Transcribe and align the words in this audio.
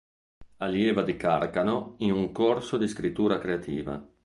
Allieva 0.57 1.03
di 1.03 1.15
Carcano 1.15 1.93
in 1.99 2.11
un 2.11 2.31
corso 2.31 2.77
di 2.79 2.87
scrittura 2.87 3.37
creativa. 3.37 4.03